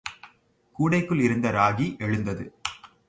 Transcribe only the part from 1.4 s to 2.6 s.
ராகி எழுந்தது.